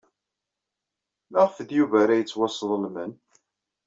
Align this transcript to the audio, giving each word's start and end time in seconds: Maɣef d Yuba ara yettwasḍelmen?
Maɣef 1.31 1.55
d 1.67 1.69
Yuba 1.77 1.95
ara 2.03 2.19
yettwasḍelmen? 2.19 3.11